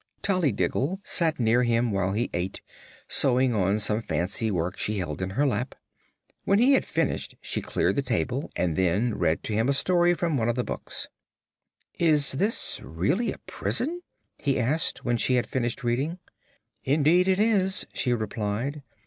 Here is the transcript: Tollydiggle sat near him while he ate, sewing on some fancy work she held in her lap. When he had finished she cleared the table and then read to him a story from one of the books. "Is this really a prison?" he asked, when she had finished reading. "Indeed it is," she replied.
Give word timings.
Tollydiggle 0.23 0.99
sat 1.03 1.39
near 1.39 1.61
him 1.61 1.91
while 1.91 2.13
he 2.13 2.31
ate, 2.33 2.61
sewing 3.07 3.53
on 3.53 3.77
some 3.77 4.01
fancy 4.01 4.49
work 4.49 4.75
she 4.75 4.97
held 4.97 5.21
in 5.21 5.29
her 5.37 5.45
lap. 5.45 5.75
When 6.43 6.57
he 6.57 6.71
had 6.73 6.85
finished 6.85 7.35
she 7.39 7.61
cleared 7.61 7.95
the 7.97 8.01
table 8.01 8.49
and 8.55 8.75
then 8.75 9.13
read 9.13 9.43
to 9.43 9.53
him 9.53 9.69
a 9.69 9.73
story 9.73 10.15
from 10.15 10.37
one 10.37 10.49
of 10.49 10.55
the 10.55 10.63
books. 10.63 11.07
"Is 11.99 12.31
this 12.31 12.81
really 12.83 13.31
a 13.31 13.37
prison?" 13.45 14.01
he 14.39 14.59
asked, 14.59 15.05
when 15.05 15.17
she 15.17 15.35
had 15.35 15.45
finished 15.45 15.83
reading. 15.83 16.17
"Indeed 16.83 17.27
it 17.27 17.39
is," 17.39 17.85
she 17.93 18.11
replied. 18.11 18.81